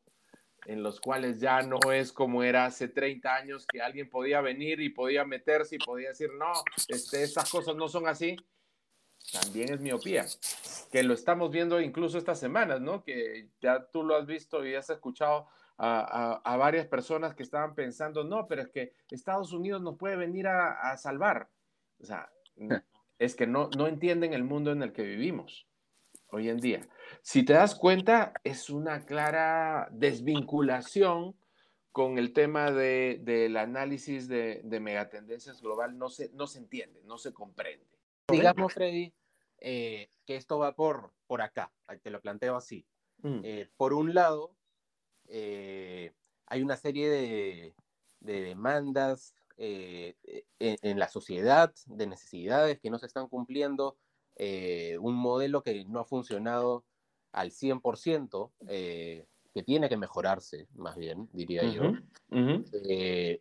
en 0.66 0.84
los 0.84 1.00
cuales 1.00 1.40
ya 1.40 1.62
no 1.62 1.80
es 1.94 2.12
como 2.12 2.44
era 2.44 2.66
hace 2.66 2.90
30 2.90 3.34
años 3.34 3.66
que 3.66 3.82
alguien 3.82 4.10
podía 4.10 4.42
venir 4.42 4.82
y 4.82 4.90
podía 4.90 5.24
meterse 5.24 5.78
y 5.78 5.80
podía 5.80 6.10
decir, 6.10 6.32
no, 6.38 6.52
este, 6.90 7.24
estas 7.24 7.50
cosas 7.50 7.78
no 7.78 7.88
son 7.88 8.06
así 8.10 8.36
también 9.32 9.74
es 9.74 9.80
miopía, 9.80 10.26
que 10.92 11.04
lo 11.04 11.14
estamos 11.14 11.52
viendo 11.52 11.82
incluso 11.82 12.18
estas 12.18 12.40
semanas, 12.40 12.82
¿no? 12.82 13.04
Que 13.04 13.50
ya 13.62 13.86
tú 13.92 14.04
lo 14.04 14.16
has 14.16 14.26
visto 14.26 14.66
y 14.66 14.76
has 14.76 14.90
escuchado 14.90 15.48
a, 15.78 16.56
varias 16.58 16.88
personas 16.88 17.36
que 17.36 17.44
estaban 17.44 17.76
pensando, 17.76 18.24
no, 18.24 18.48
pero 18.48 18.62
es 18.62 18.70
que 18.70 18.94
Estados 19.10 19.52
Unidos 19.52 19.82
nos 19.82 19.98
puede 19.98 20.16
venir 20.16 20.48
a, 20.48 20.96
salvar. 20.98 21.50
O 22.00 22.06
sea, 22.06 22.32
es 23.20 23.36
que 23.36 23.48
no, 23.48 23.70
no 23.78 23.88
entienden 23.88 24.34
el 24.34 24.44
mundo 24.44 24.72
en 24.72 24.84
el 24.84 24.94
que 24.94 25.04
vivimos. 25.04 25.68
hoy 26.32 26.50
en 26.50 26.60
día. 26.60 26.82
Si 27.22 27.44
te 27.44 27.54
das 27.54 27.76
cuenta, 27.76 28.34
es 28.44 28.70
una 28.70 29.06
clara 29.06 29.88
desvinculación 29.92 31.36
con 31.92 32.18
el 32.18 32.34
tema 32.34 32.72
de, 32.72 33.22
del 33.24 33.56
análisis 33.56 34.28
de, 34.28 34.60
de, 34.66 34.80
megatendencias 34.82 35.62
global, 35.62 35.98
no 35.98 36.10
se, 36.10 36.30
no 36.34 36.46
se 36.46 36.60
entiende, 36.60 37.02
no 37.06 37.18
se 37.18 37.32
comprende. 37.32 37.95
Digamos, 38.32 38.74
Freddy, 38.74 39.14
eh, 39.60 40.10
que 40.26 40.36
esto 40.36 40.58
va 40.58 40.76
por, 40.76 41.14
por 41.28 41.42
acá, 41.42 41.72
te 42.02 42.10
lo 42.10 42.22
planteo 42.22 42.56
así. 42.56 42.86
Mm. 43.22 43.40
Eh, 43.44 43.70
por 43.78 43.94
un 43.94 44.14
lado, 44.14 44.56
eh, 45.28 46.14
hay 46.48 46.62
una 46.62 46.76
serie 46.76 47.10
de, 47.10 47.76
de 48.20 48.42
demandas 48.42 49.36
en, 49.58 50.16
en, 50.60 51.00
la 51.00 51.08
sociedad, 51.08 51.74
de 51.86 52.08
necesidades 52.08 52.80
que 52.80 52.90
no 52.90 53.00
se 53.00 53.06
están 53.06 53.28
cumpliendo, 53.28 53.98
un 55.00 55.16
modelo 55.16 55.64
que 55.64 55.86
no 55.86 56.02
ha 56.02 56.06
funcionado 56.06 56.84
al 57.32 57.52
100%, 57.52 58.52
que 58.68 59.64
tiene 59.64 59.88
que 59.88 59.96
mejorarse, 59.96 60.68
más 60.74 60.98
bien, 60.98 61.30
diría 61.32 61.64
yo. 61.64 61.94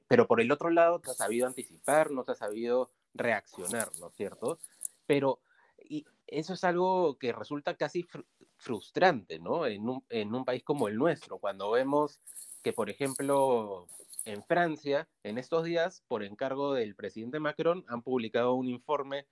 pero 0.06 0.28
por 0.28 0.40
el 0.40 0.52
otro 0.52 0.70
lado, 0.70 1.00
te 1.00 1.10
ha 1.10 1.14
sabido 1.14 1.48
anticipar, 1.48 2.12
no 2.12 2.22
te 2.22 2.30
ha 2.30 2.36
sabido 2.36 2.92
reaccionar, 3.14 3.88
¿no 3.98 4.08
es 4.08 4.14
cierto? 4.14 4.60
Pero 5.06 5.40
y 5.88 6.06
eso 6.26 6.54
es 6.54 6.64
algo 6.64 7.18
que 7.18 7.32
resulta 7.32 7.76
casi 7.76 8.06
frustrante, 8.56 9.38
¿no? 9.38 9.66
En 9.66 9.88
un, 9.88 10.04
en 10.08 10.34
un, 10.34 10.44
país 10.44 10.62
como 10.62 10.88
el 10.88 10.96
nuestro, 10.96 11.38
cuando 11.38 11.70
vemos 11.70 12.20
que, 12.62 12.72
por 12.72 12.88
ejemplo, 12.88 13.86
en 14.24 14.42
Francia, 14.42 15.08
en 15.22 15.38
estos 15.38 15.64
días, 15.64 16.02
por 16.08 16.22
encargo 16.22 16.72
del 16.74 16.94
presidente 16.94 17.40
Macron, 17.40 17.84
han 17.88 18.02
publicado 18.02 18.54
un 18.54 18.68
informe 18.68 19.26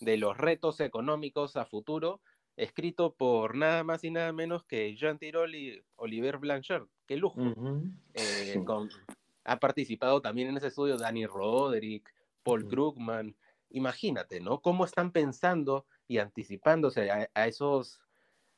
de 0.00 0.16
los 0.16 0.36
retos 0.36 0.80
económicos 0.80 1.56
a 1.56 1.66
futuro, 1.66 2.20
escrito 2.56 3.14
por 3.14 3.54
nada 3.54 3.84
más 3.84 4.02
y 4.04 4.10
nada 4.10 4.32
menos 4.32 4.64
que 4.64 4.96
Jean 4.96 5.18
Tirole 5.18 5.58
y 5.58 5.82
Oliver 5.96 6.38
Blanchard. 6.38 6.86
¡Qué 7.06 7.16
lujo! 7.16 7.40
Eh, 8.14 8.62
ha 9.44 9.58
participado 9.58 10.22
también 10.22 10.48
en 10.48 10.56
ese 10.56 10.68
estudio 10.68 10.96
Danny 10.96 11.26
Roderick, 11.26 12.12
Paul 12.42 12.66
Krugman, 12.66 13.36
imagínate, 13.70 14.40
¿no? 14.40 14.60
Cómo 14.60 14.84
están 14.84 15.12
pensando 15.12 15.86
y 16.06 16.18
anticipándose 16.18 17.10
a, 17.10 17.46
esos, 17.46 18.00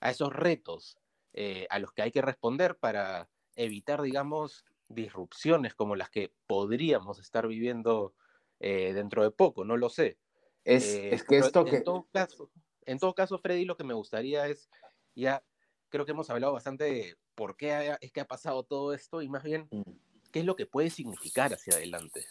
a 0.00 0.10
esos 0.10 0.32
retos 0.32 0.98
eh, 1.32 1.66
a 1.70 1.78
los 1.78 1.92
que 1.92 2.02
hay 2.02 2.10
que 2.10 2.22
responder 2.22 2.76
para 2.76 3.28
evitar, 3.56 4.02
digamos, 4.02 4.64
disrupciones 4.88 5.74
como 5.74 5.96
las 5.96 6.10
que 6.10 6.32
podríamos 6.46 7.18
estar 7.18 7.46
viviendo 7.46 8.14
eh, 8.60 8.92
dentro 8.92 9.22
de 9.22 9.30
poco, 9.30 9.64
no 9.64 9.76
lo 9.76 9.88
sé. 9.88 10.18
Es, 10.64 10.94
eh, 10.94 11.14
es 11.14 11.24
que 11.24 11.38
esto 11.38 11.64
que... 11.64 11.76
En 11.76 11.84
todo, 11.84 12.06
caso, 12.12 12.50
en 12.86 12.98
todo 12.98 13.14
caso, 13.14 13.38
Freddy, 13.38 13.64
lo 13.64 13.76
que 13.76 13.84
me 13.84 13.94
gustaría 13.94 14.46
es, 14.46 14.68
ya 15.14 15.42
creo 15.88 16.04
que 16.06 16.12
hemos 16.12 16.30
hablado 16.30 16.52
bastante 16.52 16.84
de 16.84 17.16
por 17.34 17.56
qué 17.56 17.96
es 18.00 18.12
que 18.12 18.20
ha 18.20 18.26
pasado 18.26 18.62
todo 18.62 18.94
esto 18.94 19.22
y 19.22 19.28
más 19.28 19.42
bien, 19.42 19.68
mm. 19.70 19.82
qué 20.30 20.40
es 20.40 20.46
lo 20.46 20.56
que 20.56 20.66
puede 20.66 20.90
significar 20.90 21.52
hacia 21.52 21.74
adelante. 21.74 22.24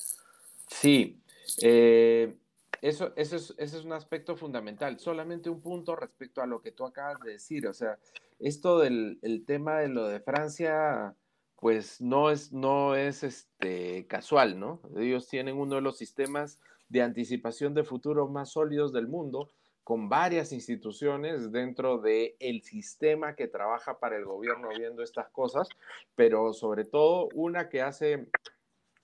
Sí, 0.67 1.21
eh, 1.61 2.38
eso, 2.81 3.13
eso, 3.15 3.35
es, 3.35 3.53
es 3.57 3.85
un 3.85 3.93
aspecto 3.93 4.35
fundamental. 4.35 5.00
Solamente 5.00 5.50
un 5.50 5.61
punto 5.61 5.95
respecto 5.95 6.41
a 6.41 6.47
lo 6.47 6.61
que 6.61 6.71
tú 6.71 6.85
acabas 6.85 7.19
de 7.21 7.33
decir. 7.33 7.67
O 7.67 7.73
sea, 7.73 8.00
esto 8.39 8.79
del 8.79 9.19
el 9.21 9.45
tema 9.45 9.79
de 9.79 9.88
lo 9.88 10.07
de 10.07 10.19
Francia, 10.19 11.15
pues 11.57 12.01
no 12.01 12.31
es, 12.31 12.51
no 12.51 12.95
es 12.95 13.23
este, 13.23 14.07
casual, 14.07 14.59
¿no? 14.59 14.81
Ellos 14.97 15.27
tienen 15.27 15.57
uno 15.57 15.75
de 15.75 15.81
los 15.81 15.97
sistemas 15.97 16.59
de 16.89 17.03
anticipación 17.03 17.73
de 17.73 17.83
futuro 17.83 18.27
más 18.27 18.51
sólidos 18.51 18.91
del 18.91 19.07
mundo, 19.07 19.51
con 19.83 20.09
varias 20.09 20.51
instituciones 20.51 21.51
dentro 21.51 22.00
del 22.00 22.35
el 22.39 22.61
sistema 22.63 23.35
que 23.35 23.47
trabaja 23.47 24.00
para 24.00 24.17
el 24.17 24.25
gobierno 24.25 24.69
viendo 24.69 25.03
estas 25.03 25.29
cosas, 25.29 25.69
pero 26.15 26.53
sobre 26.53 26.85
todo 26.85 27.29
una 27.33 27.69
que 27.69 27.81
hace 27.81 28.27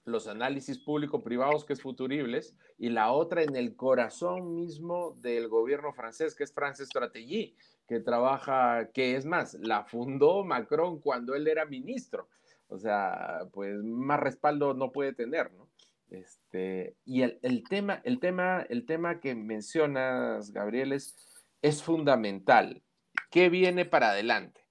los 0.08 0.28
análisis 0.28 0.80
público-privados, 0.80 1.66
que 1.66 1.74
es 1.74 1.82
Futuribles, 1.82 2.56
y 2.78 2.90
la 2.90 3.12
otra 3.12 3.44
en 3.44 3.56
el 3.56 3.76
corazón 3.76 4.56
mismo 4.56 5.12
del 5.22 5.48
gobierno 5.50 5.94
francés, 5.94 6.34
que 6.34 6.44
es 6.44 6.54
France 6.54 6.86
Stratégie, 6.86 7.56
que 7.88 8.00
trabaja, 8.00 8.90
que 8.94 9.16
es 9.16 9.26
más, 9.26 9.56
la 9.56 9.84
fundó 9.84 10.44
Macron 10.44 11.00
cuando 11.00 11.36
él 11.36 11.48
era 11.48 11.66
ministro. 11.66 12.30
O 12.70 12.78
sea, 12.78 13.48
pues 13.52 13.82
más 13.84 14.20
respaldo 14.20 14.74
no 14.74 14.92
puede 14.92 15.14
tener, 15.14 15.54
¿no? 15.54 15.70
Este, 16.10 16.96
y 17.06 17.22
el, 17.24 17.40
el 17.42 17.64
tema, 17.64 18.02
el, 18.04 18.20
tema, 18.20 18.66
el 18.70 18.86
tema 18.86 19.20
que 19.20 19.36
mencionas, 19.36 20.52
Gabriel, 20.52 20.94
es, 20.94 21.16
es 21.62 21.84
fundamental. 21.84 22.82
¿Qué 23.30 23.50
viene 23.50 23.86
para 23.86 24.12
adelante? 24.12 24.67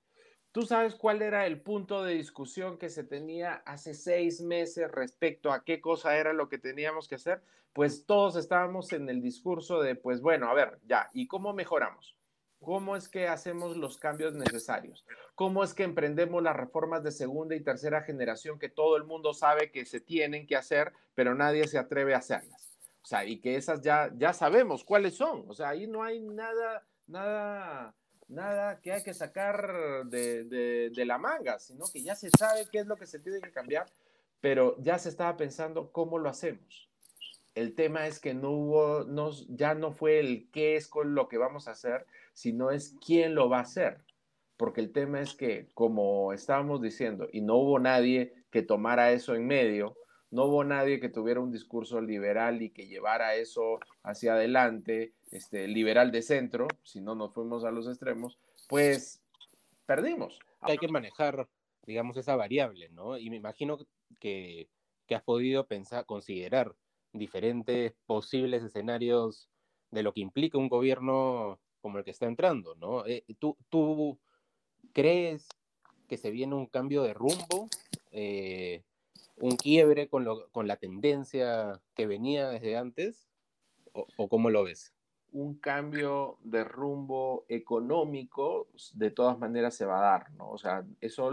¿Tú 0.57 0.63
sabes 0.63 0.95
cuál 0.95 1.21
era 1.21 1.45
el 1.45 1.61
punto 1.61 2.03
de 2.03 2.15
discusión 2.15 2.79
que 2.79 2.89
se 2.89 3.05
tenía 3.05 3.57
hace 3.67 3.93
seis 3.93 4.41
meses 4.41 4.91
respecto 4.91 5.53
a 5.53 5.63
qué 5.63 5.83
cosa 5.83 6.17
era 6.17 6.33
lo 6.33 6.49
que 6.49 6.57
teníamos 6.57 7.09
que 7.09 7.17
hacer? 7.17 7.43
Pues 7.75 8.07
todos 8.07 8.37
estábamos 8.37 8.91
en 8.95 9.11
el 9.11 9.21
discurso 9.21 9.83
de, 9.83 9.97
pues 9.97 10.23
bueno, 10.23 10.49
a 10.49 10.55
ver, 10.55 10.79
ya, 10.87 11.11
¿y 11.13 11.27
cómo 11.27 11.53
mejoramos? 11.53 12.17
¿Cómo 12.59 12.97
es 12.97 13.07
que 13.11 13.29
hacemos 13.29 13.77
los 13.77 13.99
cambios 13.99 14.33
necesarios? 14.33 15.05
¿Cómo 15.35 15.63
es 15.63 15.75
que 15.75 15.83
emprendemos 15.83 16.43
las 16.43 16.57
reformas 16.57 17.05
de 17.05 17.13
segunda 17.13 17.55
y 17.55 17.61
tercera 17.61 18.01
generación 18.01 18.59
que 18.59 18.71
todo 18.71 18.97
el 18.97 19.05
mundo 19.05 19.35
sabe 19.35 19.71
que 19.71 19.85
se 19.85 20.01
tienen 20.01 20.47
que 20.47 20.57
hacer, 20.57 20.95
pero 21.15 21.35
nadie 21.35 21.69
se 21.69 21.77
atreve 21.77 22.15
a 22.15 22.21
hacerlas? 22.21 22.79
O 23.03 23.07
sea, 23.07 23.27
y 23.27 23.43
que 23.43 23.57
esas 23.57 23.83
ya, 23.83 24.11
ya 24.17 24.33
sabemos 24.33 24.85
cuáles 24.85 25.17
son. 25.17 25.45
O 25.51 25.53
sea, 25.53 25.69
ahí 25.69 25.87
no 25.87 26.03
hay 26.03 26.21
nada, 26.21 26.87
nada 27.07 27.95
nada 28.29 28.81
que 28.81 28.93
hay 28.93 29.03
que 29.03 29.15
sacar 29.15 30.05
de, 30.07 30.91
la 31.07 31.19
manga, 31.19 31.59
sino 31.59 31.87
que 31.93 32.03
ya 32.03 32.15
se 32.15 32.31
sabe 32.31 32.67
qué 32.71 32.79
es 32.79 32.87
lo 32.87 32.97
que 32.97 33.07
se 33.07 33.19
tiene 33.19 33.41
que 33.41 33.53
cambiar, 33.53 33.87
pero 34.41 34.77
ya 34.83 34.99
se 34.99 35.09
estaba 35.09 35.37
pensando 35.37 35.93
cómo 35.93 36.19
lo 36.19 36.29
hacemos. 36.29 36.91
El 37.55 37.75
tema 37.75 38.07
es 38.07 38.21
que 38.21 38.35
no 38.35 38.51
hubo, 38.51 39.05
no, 39.05 39.31
ya 39.49 39.75
no 39.75 39.93
fue 39.93 40.21
el 40.21 40.51
qué 40.51 40.77
es 40.77 40.89
con 40.89 41.15
lo 41.15 41.29
que 41.29 41.39
vamos 41.39 41.69
a 41.69 41.73
hacer, 41.73 42.07
sino 42.35 42.71
es 42.71 42.95
quién 43.05 43.35
lo 43.35 43.49
va 43.49 43.59
a 43.59 43.63
hacer. 43.63 44.05
Porque 44.59 44.81
el 44.81 44.93
tema 44.93 45.21
es 45.21 45.35
que, 45.35 45.69
como 45.75 46.33
estábamos 46.33 46.83
diciendo, 46.83 47.29
y 47.33 47.41
no 47.41 47.57
hubo 47.57 47.79
nadie 47.79 48.35
que 48.51 48.63
tomara 48.63 49.13
eso 49.13 49.35
en 49.35 49.47
medio, 49.47 49.97
no 50.31 50.45
hubo 50.45 50.65
nadie 50.65 51.01
que 51.01 51.09
tuviera 51.09 51.41
un 51.41 51.51
discurso 51.51 52.01
liberal 52.01 52.61
y 52.61 52.71
que 52.71 52.87
llevara 52.87 53.35
eso 53.37 53.79
hacia 54.03 54.35
adelante, 54.35 55.15
este, 55.31 55.69
liberal 55.69 56.13
de 56.13 56.23
centro, 56.23 56.69
si 56.83 57.01
no 57.01 57.15
nos 57.15 57.33
fuimos 57.33 57.65
a 57.65 57.71
los 57.71 57.87
extremos, 57.87 58.39
pues 58.69 59.23
perdimos. 59.87 60.39
Hay 60.61 60.79
que 60.79 60.89
manejar, 60.89 61.49
digamos, 61.87 62.17
esa 62.17 62.37
variable, 62.37 62.89
¿no? 62.91 63.19
Y 63.19 63.31
me 63.31 63.37
imagino 63.37 63.79
que, 64.21 64.69
has 65.11 65.23
podido 65.23 65.67
pensar, 65.67 66.05
considerar 66.07 66.75
diferentes 67.13 67.95
posibles 68.07 68.63
escenarios 68.63 69.49
de 69.91 70.03
lo 70.03 70.13
que 70.13 70.21
implica 70.21 70.59
un 70.59 70.69
gobierno 70.69 71.61
como 71.81 71.99
el 71.99 72.05
que 72.05 72.11
está 72.11 72.27
entrando, 72.27 72.75
¿no? 72.75 73.07
Eh, 73.07 73.25
¿tú, 73.39 73.57
¿Tú 73.69 74.19
crees 74.93 75.49
que 76.09 76.17
se 76.17 76.31
viene 76.31 76.55
un 76.55 76.67
cambio 76.67 77.03
de 77.03 77.15
rumbo? 77.15 77.69
Eh, 78.11 78.83
un 79.37 79.57
quiebre 79.57 80.09
con, 80.09 80.25
lo, 80.25 80.49
con 80.51 80.67
la 80.67 80.77
tendencia 80.77 81.81
que 81.95 82.07
venía 82.07 82.49
desde 82.49 82.77
antes? 82.77 83.29
¿O, 83.93 84.29
cómo 84.29 84.51
lo 84.51 84.65
ves? 84.65 84.93
Un 85.33 85.57
cambio 85.57 86.39
de 86.43 86.65
rumbo 86.65 87.45
económico 87.49 88.69
de 88.95 89.11
todas 89.11 89.39
maneras 89.39 89.75
se 89.75 89.85
va 89.85 89.99
a 89.99 90.11
dar, 90.13 90.31
¿no? 90.33 90.51
O 90.51 90.59
sea, 90.59 90.85
eso 91.01 91.31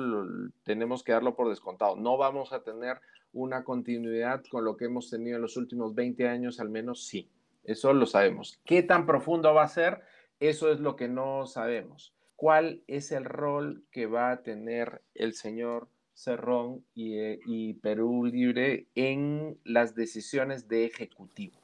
tenemos 0.63 1.03
que 1.03 1.13
darlo 1.13 1.35
por 1.35 1.49
descontado. 1.49 1.95
No 1.95 2.17
vamos 2.17 2.51
a 2.53 2.63
tener 2.63 2.99
una 3.31 3.63
continuidad 3.63 4.43
con 4.49 4.65
lo 4.65 4.75
que 4.75 4.85
hemos 4.85 5.09
tenido 5.09 5.37
en 5.37 5.41
los 5.41 5.57
últimos 5.57 5.95
20 5.95 6.27
años, 6.27 6.59
al 6.59 6.69
menos 6.69 7.05
sí. 7.05 7.29
Eso 7.63 7.93
lo 7.93 8.05
sabemos. 8.05 8.59
¿Qué 8.65 8.83
tan 8.83 9.05
profundo 9.05 9.53
va 9.53 9.63
a 9.63 9.69
ser? 9.69 10.01
Eso 10.39 10.71
es 10.71 10.79
lo 10.79 10.95
que 10.95 11.07
no 11.07 11.45
sabemos. 11.45 12.13
¿Cuál 12.35 12.83
es 12.87 13.11
el 13.11 13.23
rol 13.23 13.85
que 13.91 14.05
va 14.05 14.31
a 14.31 14.43
tener 14.43 15.01
el 15.13 15.33
señor 15.33 15.87
Cerrón 16.13 16.85
eh, 16.95 17.39
y, 17.45 17.73
Perú 17.75 18.25
Libre 18.25 18.87
en 18.95 19.57
las 19.63 19.95
decisiones 19.95 20.67
de 20.67 20.85
ejecutivo. 20.85 21.59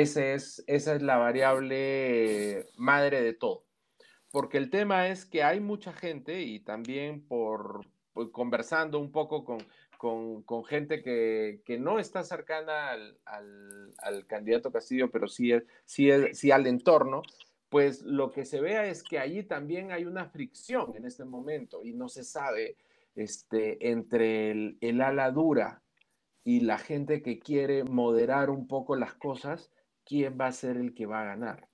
Ese 0.00 0.34
es, 0.34 0.64
esa 0.66 0.94
es 0.94 1.02
la 1.02 1.16
variable 1.16 2.66
madre 2.76 3.22
de 3.22 3.32
todo. 3.32 3.64
Porque 4.30 4.58
el 4.58 4.70
tema 4.70 5.08
es 5.08 5.24
que 5.24 5.42
hay 5.42 5.60
mucha 5.60 5.92
gente 5.92 6.42
y 6.42 6.60
también 6.60 7.26
por, 7.26 7.86
conversando 8.32 8.98
un 8.98 9.10
poco 9.12 9.44
con, 9.44 9.58
con, 10.44 10.64
gente 10.64 11.02
que, 11.02 11.62
que, 11.64 11.78
no 11.78 11.98
está 11.98 12.22
cercana 12.22 12.90
al, 12.90 13.18
al, 13.96 14.26
candidato 14.26 14.70
Castillo, 14.70 15.10
pero 15.10 15.28
sí, 15.28 15.52
sí, 15.84 16.10
sí 16.32 16.50
al 16.50 16.66
entorno, 16.66 17.22
pues 17.68 18.02
lo 18.02 18.30
que 18.30 18.44
se 18.44 18.60
vea 18.60 18.86
es 18.86 19.02
que 19.02 19.18
allí 19.18 19.42
también 19.42 19.92
hay 19.92 20.04
una 20.04 20.26
fricción 20.26 20.94
en 20.96 21.06
este 21.06 21.24
momento 21.24 21.84
y 21.84 21.92
no 21.92 22.08
se 22.08 22.24
sabe 22.24 22.76
este, 23.14 23.90
entre 23.90 24.50
el, 24.80 25.00
ala 25.00 25.30
dura 25.30 25.82
y 26.44 26.60
la 26.60 26.78
gente 26.78 27.22
que 27.22 27.38
quiere 27.38 27.82
moderar 27.84 28.50
un 28.50 28.68
poco 28.68 28.94
las 28.94 29.14
cosas, 29.14 29.72
¿quién 30.06 30.38
va 30.40 30.46
a 30.46 30.52
ser 30.52 30.76
el 30.78 30.94
que 30.94 31.04
va 31.04 31.20
a 31.20 31.26
ganar? 31.26 31.68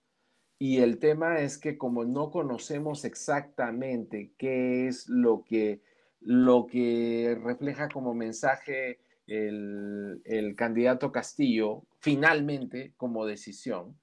Y 0.58 0.78
el 0.78 0.98
tema 0.98 1.40
es 1.40 1.58
que 1.58 1.76
como 1.76 2.04
no 2.04 2.30
conocemos 2.30 3.04
exactamente 3.04 4.32
qué 4.38 4.88
es 4.88 5.08
lo 5.08 5.44
que, 5.44 5.82
lo 6.20 6.66
que 6.66 7.38
refleja 7.42 7.88
como 7.88 8.14
mensaje 8.14 9.00
el, 9.26 10.22
el 10.24 10.56
candidato 10.56 11.12
Castillo, 11.12 11.84
finalmente 12.00 12.94
como 12.96 13.26
decisión, 13.26 13.98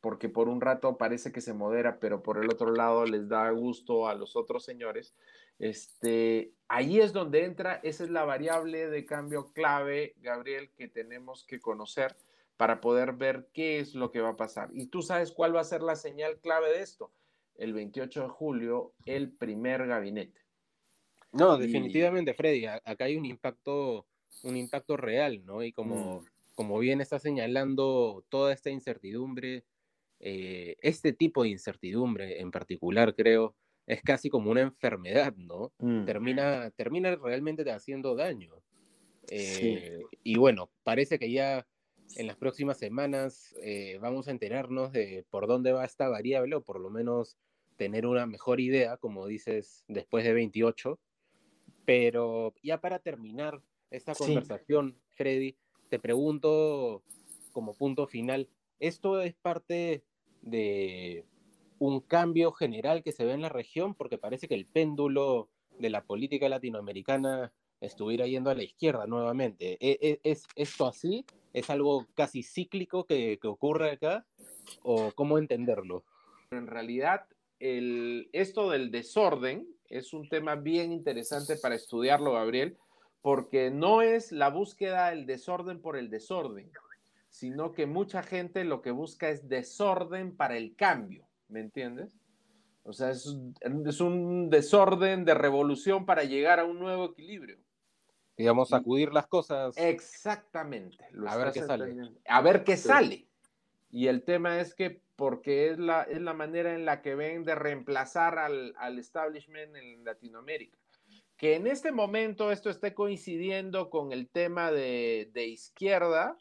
porque 0.00 0.28
por 0.28 0.48
un 0.48 0.60
rato 0.60 0.98
parece 0.98 1.32
que 1.32 1.40
se 1.40 1.54
modera, 1.54 1.98
pero 1.98 2.22
por 2.22 2.42
el 2.42 2.50
otro 2.50 2.72
lado 2.72 3.06
les 3.06 3.28
da 3.28 3.50
gusto 3.50 4.06
a 4.06 4.14
los 4.14 4.36
otros 4.36 4.64
señores, 4.64 5.14
este, 5.58 6.52
ahí 6.68 7.00
es 7.00 7.12
donde 7.12 7.44
entra, 7.44 7.80
esa 7.82 8.04
es 8.04 8.10
la 8.10 8.24
variable 8.24 8.88
de 8.88 9.06
cambio 9.06 9.52
clave, 9.52 10.14
Gabriel, 10.18 10.70
que 10.76 10.88
tenemos 10.88 11.44
que 11.46 11.60
conocer 11.60 12.16
para 12.56 12.80
poder 12.80 13.14
ver 13.14 13.48
qué 13.52 13.80
es 13.80 13.94
lo 13.94 14.10
que 14.10 14.20
va 14.20 14.30
a 14.30 14.36
pasar. 14.36 14.70
Y 14.72 14.86
tú 14.86 15.02
sabes 15.02 15.32
cuál 15.32 15.54
va 15.54 15.60
a 15.60 15.64
ser 15.64 15.82
la 15.82 15.96
señal 15.96 16.38
clave 16.40 16.70
de 16.70 16.82
esto. 16.82 17.12
El 17.56 17.72
28 17.72 18.22
de 18.22 18.28
julio, 18.28 18.94
el 19.06 19.32
primer 19.32 19.86
gabinete. 19.86 20.40
No, 21.32 21.58
definitivamente, 21.58 22.34
Freddy, 22.34 22.66
acá 22.66 23.06
hay 23.06 23.16
un 23.16 23.26
impacto, 23.26 24.06
un 24.44 24.56
impacto 24.56 24.96
real, 24.96 25.44
¿no? 25.44 25.64
Y 25.64 25.72
como, 25.72 26.20
mm. 26.20 26.26
como 26.54 26.78
bien 26.78 27.00
está 27.00 27.18
señalando 27.18 28.24
toda 28.28 28.52
esta 28.52 28.70
incertidumbre, 28.70 29.64
eh, 30.20 30.76
este 30.80 31.12
tipo 31.12 31.42
de 31.42 31.50
incertidumbre 31.50 32.40
en 32.40 32.52
particular, 32.52 33.14
creo, 33.16 33.56
es 33.86 34.00
casi 34.02 34.30
como 34.30 34.50
una 34.50 34.62
enfermedad, 34.62 35.34
¿no? 35.36 35.72
Mm. 35.78 36.04
Termina, 36.04 36.70
termina 36.70 37.16
realmente 37.16 37.68
haciendo 37.70 38.14
daño. 38.14 38.54
Eh, 39.28 40.00
y 40.22 40.36
bueno, 40.36 40.70
parece 40.84 41.18
que 41.18 41.32
ya 41.32 41.66
en 42.16 42.26
las 42.26 42.36
próximas 42.36 42.78
semanas 42.78 43.54
eh, 43.62 43.98
vamos 44.00 44.28
a 44.28 44.30
enterarnos 44.30 44.92
de 44.92 45.24
por 45.30 45.46
dónde 45.46 45.72
va 45.72 45.84
esta 45.84 46.08
variable 46.08 46.56
o 46.56 46.62
por 46.62 46.80
lo 46.80 46.90
menos 46.90 47.36
tener 47.76 48.06
una 48.06 48.26
mejor 48.26 48.60
idea, 48.60 48.96
como 48.96 49.26
dices, 49.26 49.84
después 49.88 50.24
de 50.24 50.32
28. 50.32 50.98
Pero 51.84 52.54
ya 52.62 52.80
para 52.80 52.98
terminar 52.98 53.60
esta 53.90 54.14
conversación, 54.14 54.98
Freddy, 55.10 55.56
te 55.88 55.98
pregunto 55.98 57.02
como 57.52 57.74
punto 57.74 58.06
final, 58.06 58.48
¿esto 58.80 59.20
es 59.20 59.34
parte 59.34 60.04
de 60.42 61.24
un 61.78 62.00
cambio 62.00 62.52
general 62.52 63.02
que 63.02 63.12
se 63.12 63.24
ve 63.24 63.32
en 63.32 63.42
la 63.42 63.48
región? 63.48 63.94
Porque 63.94 64.18
parece 64.18 64.48
que 64.48 64.54
el 64.54 64.66
péndulo 64.66 65.50
de 65.78 65.90
la 65.90 66.04
política 66.04 66.48
latinoamericana 66.48 67.52
estuviera 67.84 68.26
yendo 68.26 68.50
a 68.50 68.54
la 68.54 68.62
izquierda 68.62 69.06
nuevamente. 69.06 69.76
¿E, 69.80 69.98
e, 70.00 70.20
¿Es, 70.24 70.46
esto 70.56 70.86
así? 70.86 71.24
¿Es 71.52 71.70
algo 71.70 72.06
casi 72.14 72.42
cíclico 72.42 73.04
que, 73.04 73.38
ocurre 73.44 73.92
acá? 73.92 74.26
¿O 74.82 75.12
cómo 75.12 75.38
entenderlo? 75.38 76.04
En 76.50 76.66
realidad, 76.66 77.26
esto 77.58 78.70
del 78.70 78.90
desorden 78.90 79.66
es 79.88 80.12
un 80.12 80.28
tema 80.28 80.56
bien 80.56 80.92
interesante 80.92 81.56
para 81.56 81.74
estudiarlo, 81.74 82.32
Gabriel, 82.32 82.76
porque 83.22 83.70
no 83.70 84.02
es 84.02 84.32
la 84.32 84.50
búsqueda 84.50 85.10
del 85.10 85.26
desorden 85.26 85.80
por 85.80 85.96
el 85.96 86.10
desorden, 86.10 86.70
sino 87.30 87.72
que 87.72 87.86
mucha 87.86 88.22
gente 88.22 88.64
lo 88.64 88.82
que 88.82 88.90
busca 88.90 89.28
es 89.28 89.48
desorden 89.48 90.36
para 90.36 90.56
el 90.56 90.74
cambio, 90.74 91.26
¿me 91.48 91.60
entiendes? 91.60 92.18
O 92.82 92.92
sea, 92.92 93.10
es 93.10 93.26
un 94.00 94.50
desorden 94.50 95.24
de 95.24 95.34
revolución 95.34 96.04
para 96.04 96.24
llegar 96.24 96.60
a 96.60 96.64
un 96.64 96.78
nuevo 96.78 97.06
equilibrio 97.06 97.58
digamos, 98.36 98.68
sacudir 98.70 99.12
las 99.12 99.26
cosas. 99.26 99.76
Exactamente. 99.76 101.04
a 101.26 101.36
ver 101.36 101.52
qué 101.52 101.62
sale. 101.62 102.12
A 102.26 102.40
ver 102.40 102.64
qué 102.64 102.76
sale. 102.76 103.26
Y 103.90 104.08
el 104.08 104.24
tema 104.24 104.60
es 104.60 104.74
que, 104.74 105.00
porque 105.16 105.70
es 105.70 105.78
la, 105.78 106.02
es 106.02 106.20
la 106.20 106.34
manera 106.34 106.74
en 106.74 106.84
la 106.84 107.00
que 107.00 107.14
ven 107.14 107.44
de 107.44 107.54
reemplazar 107.54 108.38
al, 108.38 108.74
al 108.76 108.98
establishment 108.98 109.76
en 109.76 110.04
Latinoamérica. 110.04 110.76
Que 111.36 111.54
en 111.54 111.66
este 111.66 111.92
momento 111.92 112.50
esto 112.50 112.70
esté 112.70 112.94
coincidiendo 112.94 113.90
con 113.90 114.12
el 114.12 114.28
tema 114.28 114.72
de, 114.72 115.30
de 115.32 115.46
izquierda, 115.46 116.38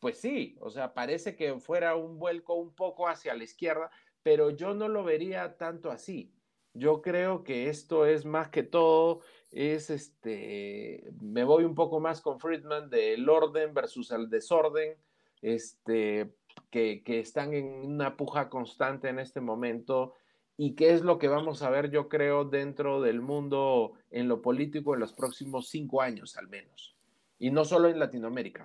pues 0.00 0.18
sí, 0.18 0.56
o 0.60 0.70
sea, 0.70 0.94
parece 0.94 1.36
que 1.36 1.60
fuera 1.60 1.94
un 1.94 2.18
vuelco 2.18 2.54
un 2.54 2.74
poco 2.74 3.06
hacia 3.06 3.34
la 3.34 3.44
izquierda, 3.44 3.90
pero 4.22 4.50
yo 4.50 4.74
no 4.74 4.88
lo 4.88 5.04
vería 5.04 5.56
tanto 5.56 5.90
así. 5.90 6.32
Yo 6.74 7.02
creo 7.02 7.42
que 7.42 7.68
esto 7.68 8.06
es 8.06 8.24
más 8.24 8.48
que 8.48 8.62
todo 8.62 9.20
es 9.50 9.90
este, 9.90 11.12
me 11.20 11.44
voy 11.44 11.64
un 11.64 11.74
poco 11.74 12.00
más 12.00 12.20
con 12.20 12.38
Friedman 12.38 12.88
del 12.88 13.28
orden 13.28 13.74
versus 13.74 14.12
el 14.12 14.30
desorden, 14.30 14.96
este, 15.42 16.32
que, 16.70 17.02
que, 17.02 17.18
están 17.18 17.52
en 17.54 17.66
una 17.66 18.16
puja 18.16 18.48
constante 18.48 19.08
en 19.08 19.18
este 19.18 19.40
momento 19.40 20.14
y 20.56 20.74
qué 20.74 20.92
es 20.92 21.02
lo 21.02 21.18
que 21.18 21.28
vamos 21.28 21.62
a 21.62 21.70
ver, 21.70 21.90
yo 21.90 22.08
creo, 22.08 22.44
dentro 22.44 23.00
del 23.00 23.22
mundo 23.22 23.94
en 24.10 24.28
lo 24.28 24.42
político 24.42 24.94
en 24.94 25.00
los 25.00 25.12
próximos 25.12 25.68
cinco 25.68 26.02
años 26.02 26.36
al 26.36 26.48
menos. 26.48 26.94
Y 27.38 27.50
no 27.50 27.64
solo 27.64 27.88
en 27.88 27.98
Latinoamérica, 27.98 28.64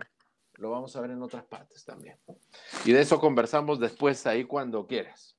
lo 0.56 0.72
vamos 0.72 0.96
a 0.96 1.02
ver 1.02 1.12
en 1.12 1.22
otras 1.22 1.46
partes 1.46 1.86
también. 1.86 2.18
Y 2.84 2.92
de 2.92 3.00
eso 3.00 3.20
conversamos 3.20 3.80
después 3.80 4.28
ahí 4.28 4.44
cuando 4.44 4.86
quieras. 4.86 5.38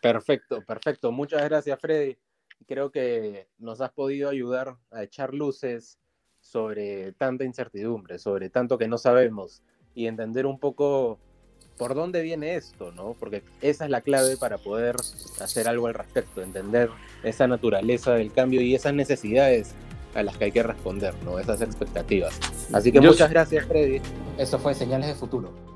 Perfecto, 0.00 0.64
perfecto. 0.64 1.12
Muchas 1.12 1.42
gracias, 1.44 1.80
Freddy 1.80 2.16
creo 2.66 2.90
que 2.90 3.48
nos 3.58 3.80
has 3.80 3.92
podido 3.92 4.28
ayudar 4.28 4.76
a 4.90 5.02
echar 5.02 5.34
luces 5.34 5.98
sobre 6.40 7.12
tanta 7.12 7.44
incertidumbre, 7.44 8.18
sobre 8.18 8.50
tanto 8.50 8.78
que 8.78 8.88
no 8.88 8.98
sabemos 8.98 9.62
y 9.94 10.06
entender 10.06 10.46
un 10.46 10.58
poco 10.58 11.18
por 11.76 11.94
dónde 11.94 12.22
viene 12.22 12.56
esto, 12.56 12.92
¿no? 12.92 13.14
Porque 13.18 13.42
esa 13.60 13.84
es 13.84 13.90
la 13.90 14.00
clave 14.00 14.36
para 14.36 14.58
poder 14.58 14.96
hacer 15.40 15.68
algo 15.68 15.86
al 15.86 15.94
respecto, 15.94 16.42
entender 16.42 16.90
esa 17.22 17.46
naturaleza 17.46 18.14
del 18.14 18.32
cambio 18.32 18.60
y 18.60 18.74
esas 18.74 18.94
necesidades 18.94 19.74
a 20.14 20.22
las 20.22 20.36
que 20.36 20.46
hay 20.46 20.52
que 20.52 20.62
responder, 20.62 21.14
¿no? 21.24 21.38
Esas 21.38 21.60
expectativas. 21.60 22.38
Así 22.72 22.90
que 22.90 23.00
muchas 23.00 23.30
gracias, 23.30 23.66
Freddy. 23.66 24.00
Eso 24.38 24.58
fue 24.58 24.74
Señales 24.74 25.08
de 25.08 25.14
Futuro. 25.14 25.67